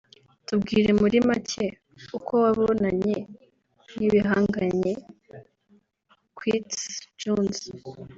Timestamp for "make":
1.27-1.65